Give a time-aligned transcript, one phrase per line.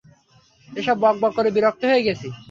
[0.69, 2.27] এসব বকবক করে বিরক্ত হয়ে গেছি।